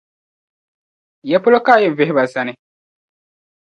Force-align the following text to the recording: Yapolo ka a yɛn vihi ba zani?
Yapolo 1.29 1.57
ka 1.65 1.71
a 1.75 1.81
yɛn 1.81 1.95
vihi 1.97 2.13
ba 2.17 2.23
zani? 2.33 2.53